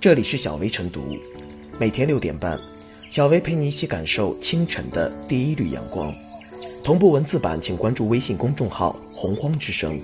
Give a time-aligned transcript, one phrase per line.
[0.00, 1.14] 这里是小薇晨读，
[1.78, 2.58] 每天六点半，
[3.10, 6.10] 小薇陪你一起感受清晨的第一缕阳光。
[6.82, 10.00] 同步文字版，请关注微信公众号“洪荒之声”。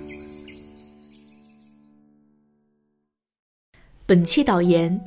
[4.04, 5.02] 本期导言：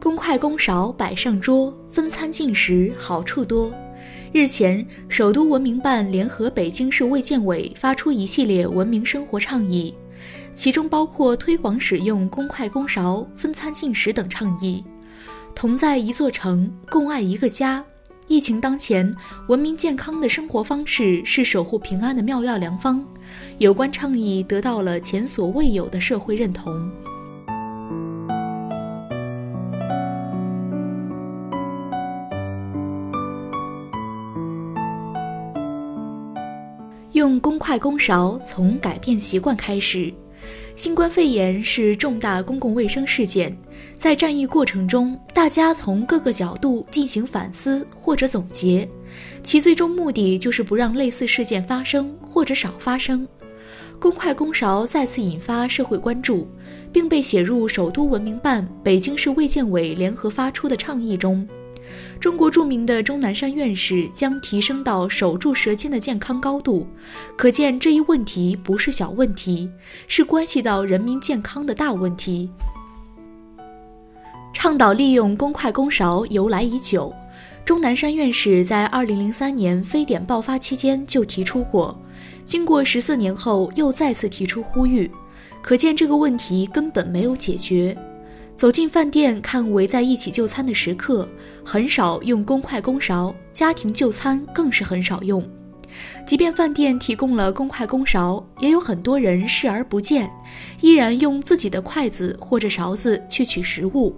[0.00, 3.72] 公筷公勺摆上桌，分餐进食好处多。
[4.32, 9.94] 日前，首都文明办联合北京市卫健委发出一系列文明生活倡议。
[10.54, 14.84] 其中包括推广使用公筷公勺、分餐进食等倡议。
[15.54, 17.84] 同在一座城，共爱一个家。
[18.28, 19.14] 疫情当前，
[19.48, 23.04] 文明健康的生活方式是守护平安的妙药良方。
[23.58, 26.90] 有关倡议得到了前所未有的社会认同。
[37.12, 40.12] 用公筷公勺，从改变习惯开始。
[40.74, 43.54] 新冠肺炎是重大公共卫生事件，
[43.94, 48.88] 在战役过程中，大家从各个角度进行反思或者总结，
[49.42, 53.26] 其最终目的就是不让类似事件发生或者少发生。
[54.00, 56.48] 公筷公勺再次引发社会关注，
[56.90, 61.46] 并被写入首都文明办、北京市卫健委联合发出的倡议中。
[62.20, 66.86] 中国著名的钟南山院士将提升到守住舌尖的健康高度，
[67.36, 69.70] 可见这一问题不是小问题，
[70.06, 72.50] 是关系到人民健康的大问题。
[74.52, 77.12] 倡导利用公筷公勺由来已久，
[77.64, 81.98] 钟南山院士在2003年非典爆发期间就提出过，
[82.44, 85.10] 经过十四年后又再次提出呼吁，
[85.60, 87.96] 可见这个问题根本没有解决。
[88.56, 91.28] 走进饭店看围在一起就餐的食客，
[91.64, 95.42] 很少用公筷公勺；家庭就餐更是很少用。
[96.24, 100.30] 即便饭店提供了公筷公勺，也有很多人视而不见，
[100.80, 104.14] 依然用自己的筷子或者勺子去取食物。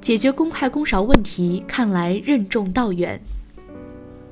[0.00, 3.20] 解决公筷公勺问题，看来任重道远。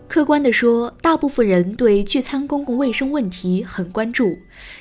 [0.08, 4.36] 客观地说，大部分人对聚餐公共卫生问题很关注，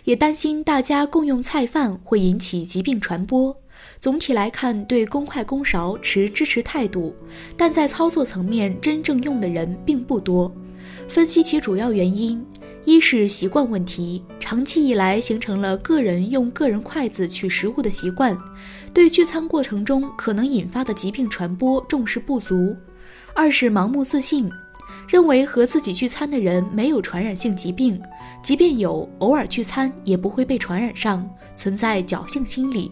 [0.06, 3.56] 也担心大家共用菜饭会引起疾病传播。
[4.00, 7.14] 总体来看，对公筷公勺持支持态度，
[7.58, 10.50] 但在操作层面，真正用的人并不多。
[11.10, 12.42] 分析其主要原因，
[12.86, 18.38] 一是习惯问题，长期以来形成了个人用个人筷子取食物的习惯，
[18.94, 22.74] 对聚餐过程中可能引发的疾病传播重视不足；
[23.36, 24.50] 二是盲目自信，
[25.10, 28.02] 认为和自己聚餐的人没有传染性疾病，
[28.42, 32.90] 即便有，偶尔聚餐也不会被传染上，存在侥幸心理。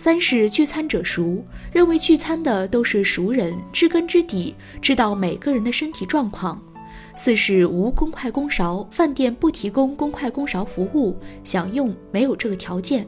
[0.00, 6.58] 三是聚餐者熟，认为聚餐的都是熟人，知根知底，知道每个人的身体状况。
[7.14, 13.06] 四是无公筷公勺，饭店不提供公筷公勺服务，想用没有这个条件。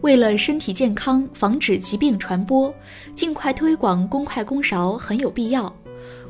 [0.00, 2.74] 为了身体健康，防止疾病传播，
[3.12, 5.70] 尽快推广公筷公勺很有必要。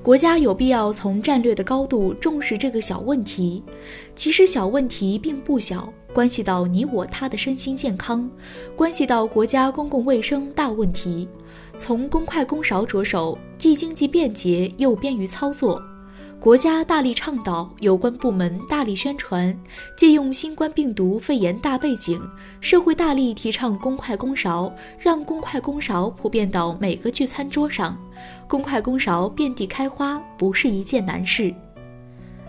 [0.03, 3.63] 国家有必要从战略的高度重视这个小问题。
[4.17, 5.95] 其实小问题并不小。
[6.17, 8.27] 关系到你我他的身心健康，
[8.75, 11.29] 关系到国家公共卫生大问题。
[11.77, 15.79] 从公筷公勺着手，既经济便捷又便于操作。
[16.41, 19.55] 国家大力倡导，有关部门大力宣传，
[19.95, 22.19] 借用新冠病毒肺炎大背景，
[22.63, 27.95] 社会大力提倡公筷公勺，让公筷公勺普遍到每个聚餐桌上，
[28.49, 31.55] 公筷公勺遍地开花，不是一件难事。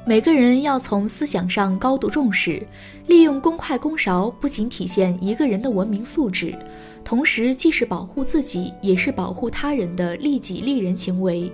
[0.07, 2.65] 每个人要从思想上高度重视，
[3.07, 6.57] 利用公筷公勺，不仅体现一个人的文明素质，
[7.03, 11.51] 同时既是保护自己，也是保护他人的利己利人行为，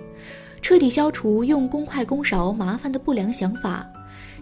[0.62, 3.84] 彻底消除用公筷公勺麻烦的不良想法。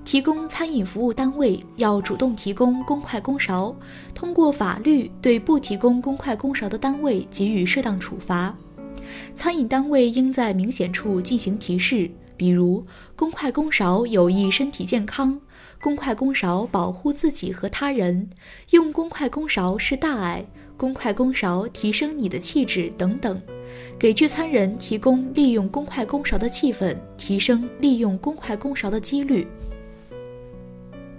[0.03, 3.73] 提供餐饮服务单位要主动提供公筷公勺，
[4.13, 8.53] 通过法律对不提供公筷公勺的单位给予适当处罚。
[9.33, 12.11] 餐饮单位应在明显处进行提示。
[12.41, 12.83] 比如，
[13.15, 15.39] 公筷公勺有益身体健康，
[15.79, 18.31] 公筷公勺保护自己和他人，
[18.71, 20.43] 用公筷公勺是大爱，
[20.75, 23.39] 公筷公勺提升你的气质等等，
[23.99, 29.45] 给聚餐人提供利用公筷公勺的气氛，提升利用公筷公勺的几率。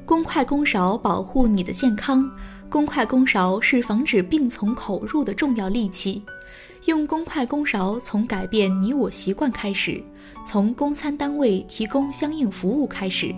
[0.04, 2.28] 公筷公勺保护你的健康，
[2.68, 6.22] 公筷公勺是防止病从口入的重要利器。
[6.86, 10.02] 用公筷公勺，从改变你我习惯开始，
[10.44, 13.32] 从供餐单位提供相应服务开始，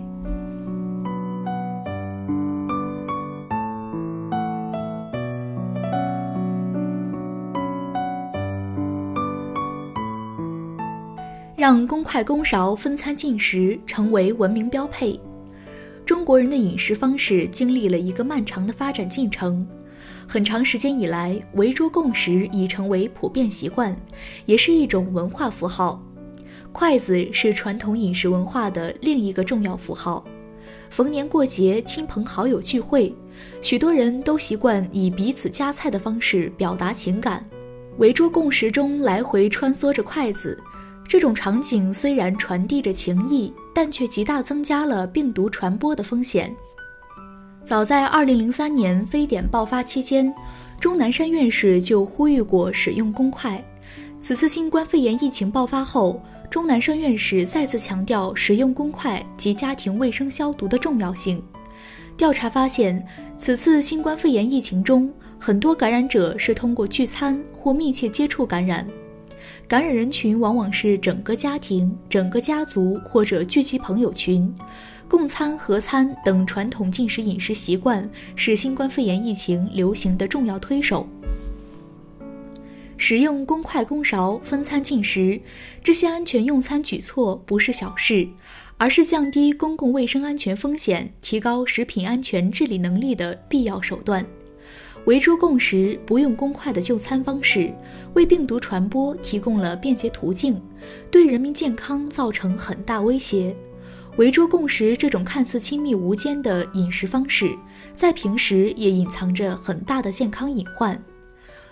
[11.55, 15.19] 让公筷公勺分餐进食成为文明标配。
[16.05, 19.67] 中国人的饮食方式经历了一个漫长的发展进程。
[20.27, 23.95] 很长时间以来，围桌共食已成为普遍习惯，
[24.45, 25.99] 也是一种文化符号。
[26.71, 30.23] 筷子是传统饮食文化的另一个重要符号。
[30.91, 33.13] 逢年过节、亲朋好友聚会，
[33.61, 37.43] 许多人都习惯以彼此夹菜的方式表达情感。
[37.97, 40.57] 围桌共食中来回穿梭着筷子，
[41.07, 46.55] 这种场景虽然传递着情谊，但却极大增加了病毒传播的风险。
[47.65, 50.33] 早在2003年非典爆发期间，
[50.79, 53.61] 钟南山院士就呼吁过使用公筷。
[54.21, 61.43] 此次新冠肺炎疫情爆发后，钟南山院士再次强调使用公筷及家庭卫生消毒的重要性。
[62.15, 63.05] 调查发现，
[63.37, 68.87] 此次新冠肺炎疫情中，很多感染者是通过聚餐或密切接触感染，
[69.67, 74.53] 感染人群往往是整个家庭、整个家族或者聚集朋友群。
[75.07, 81.07] 共餐、合餐等传统进食饮食习惯是新冠肺炎疫情流行的重要推手。
[82.97, 85.39] 使用公筷公勺分餐进食，
[85.83, 88.27] 这些安全用餐举措不是小事，
[88.77, 94.25] 而是降低公共卫生安全风险、提高食品安全治理能力的必要手段。
[95.05, 97.71] 围桌共食、不用公筷的就餐方式，
[98.15, 100.59] 为病毒传播提供了便捷途径，
[101.11, 103.55] 对人民健康造成很大威胁。
[104.17, 107.55] 围桌共食这种看似亲密无间的饮食方式，
[107.93, 110.99] 在平时也隐藏着很大的健康隐患。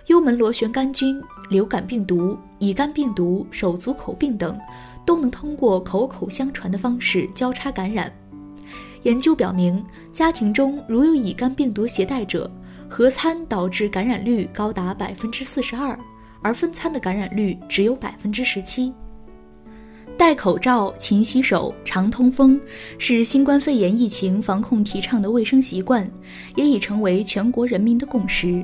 [0.08, 1.20] 幽门螺旋杆菌、
[1.50, 4.60] 流感病毒、乙肝病毒、手足口病等，
[5.06, 8.14] 都能通过口口相传的方式交叉感染。
[9.04, 12.52] 研究表明，家庭中如有乙肝病毒携带者，
[12.96, 15.98] 合餐导致感染率高达百分之四十二，
[16.44, 18.94] 而分餐的感染率只有百分之十七。
[20.16, 22.62] 戴口罩、勤洗手、常通风，
[23.00, 26.08] 是新冠肺炎疫情防控提倡的卫生习惯，
[26.56, 28.64] 也已成为全国人民的共识。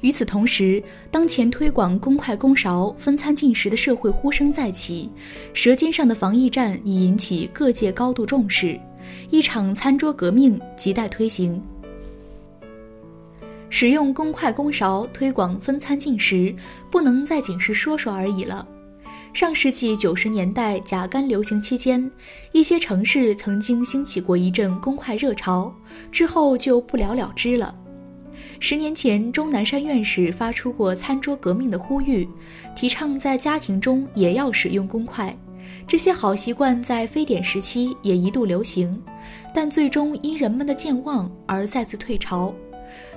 [0.00, 5.10] 与此同时，当前推广公筷公勺分餐进食的社会呼声再起，
[5.52, 8.80] 舌尖上的防疫战已引起各界高度重视，
[9.28, 11.62] 一场餐桌革命亟待推行。
[13.70, 16.54] 使用公筷公勺推广分餐进食，
[16.90, 18.66] 不能再仅是说说而已了。
[19.32, 22.10] 上世纪九十年代甲肝流行期间，
[22.50, 25.72] 一些城市曾经兴起过一阵公筷热潮，
[26.10, 27.72] 之后就不了了之了。
[28.58, 32.28] 十年前，钟南山院士发出过“餐桌革命”的呼吁，
[32.74, 35.34] 提倡在家庭中也要使用公筷。
[35.86, 39.00] 这些好习惯在非典时期也一度流行，
[39.54, 42.52] 但最终因人们的健忘而再次退潮。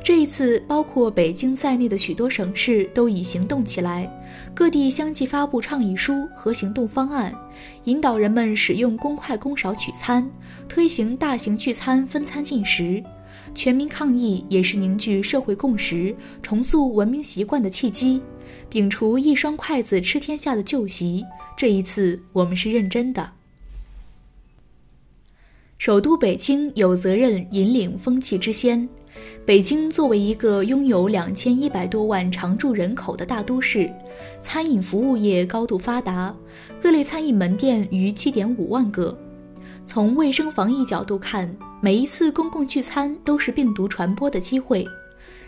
[0.04, 4.12] 这一次，包括北京在内的许多省市都已行动起来，
[4.54, 7.34] 各地相继发布倡议书和行动方案，
[7.86, 10.30] 引导人们使用公筷公勺取餐，
[10.68, 13.02] 推行大型聚餐分餐进食。
[13.56, 18.22] 全民抗疫也是凝聚社会共识、重塑文明习惯的契机，
[18.70, 21.24] 摒除一双筷子吃天下的旧习。
[21.56, 23.32] 这一次，我们是认真的。
[25.86, 28.88] 首都北京有责任引领风气之先。
[29.46, 33.94] 北京作为一个拥有两千一百多万常住人口的大都市，
[34.42, 36.34] 餐饮服务业高度发达，
[36.82, 39.14] 各类餐饮门店逾七点五万个。
[39.86, 44.88] 从卫生防疫角度看，每一次公共聚餐都是病毒传播的机会。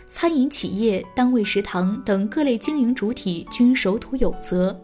[0.06, 4.78] 餐饮企业、单位食堂等各类经营主体均守土有责，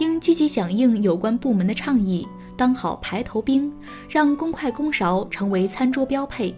[0.00, 3.72] 应积极响应有关部门的倡议，当好排头兵，
[4.08, 6.54] 让公筷公勺成为餐桌标配。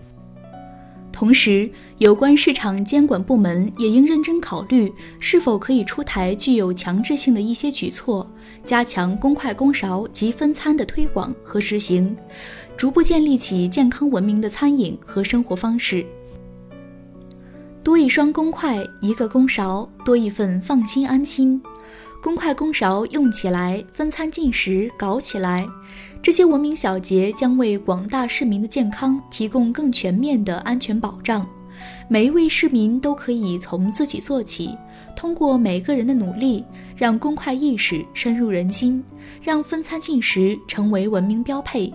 [1.10, 8.24] 同时，有关市场监管部门也应认真考虑，是否可以出台具有强制性的一些举措，
[8.62, 12.16] 加强公筷公勺及分餐的推广和实行，
[12.76, 16.06] 逐步建立起健康文明的餐饮和生活方式。
[17.82, 21.60] 多一双公筷，一个公勺，多一份放心安心。
[22.20, 25.66] 公筷公勺用起来，分餐进食搞起来。
[26.20, 31.48] 这些文明小节将为广大市民的健康提供更全面的安全保障。
[32.08, 34.76] 每一位市民都可以从自己做起，
[35.14, 36.64] 通过每个人的努力，
[36.96, 39.02] 让公筷意识深入人心，
[39.40, 41.92] 让分餐进食成为文明标配，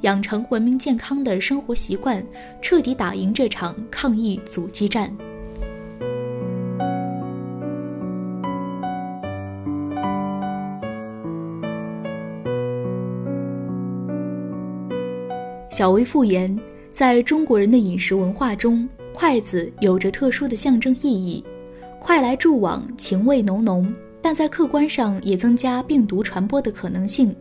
[0.00, 2.24] 养成文明健康的生活习惯，
[2.62, 5.14] 彻底打赢这场抗疫阻击战。
[15.76, 16.58] 小薇复言，
[16.90, 21.44] 在中国人的饮食文化中，筷子有着特殊的象征意义，
[22.00, 23.94] 快来助往，情味浓浓。
[24.22, 27.36] 但在客观上也增加病毒传播的可能性。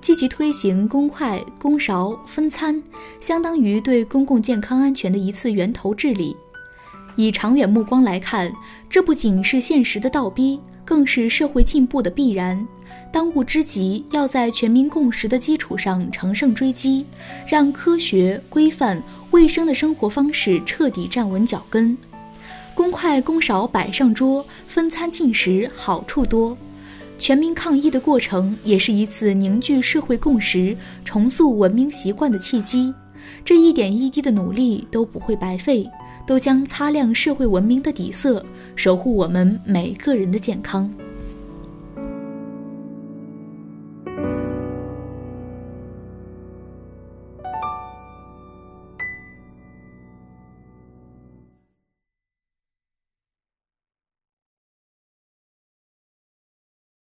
[0.00, 2.82] 积极推行公筷公勺分餐，
[3.20, 6.34] 相当于对公共健康安全的一次源头治理。
[7.14, 8.50] 以长远目光来看，
[8.88, 10.58] 这不仅是现实的倒逼，
[10.90, 12.66] 更是社会进步的必然。
[13.12, 17.06] 当务之急，要在全民共识的基础上乘胜追击，
[17.46, 21.96] 让科学、规范、卫生的生活方式彻底站稳脚跟。
[22.74, 26.58] 公筷公勺摆上桌，分餐进食好处多。
[27.20, 32.92] 全民抗疫的过程，也是一次凝聚社会共识、重塑文明习惯的契机。
[33.44, 35.88] 这一点一滴的努力都不会白费，
[36.30, 38.46] 都将擦亮社会文明的底色，
[38.76, 40.88] 守护我们每个人的健康。